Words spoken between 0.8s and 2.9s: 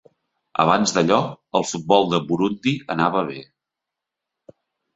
d'allò, el futbol de Burundi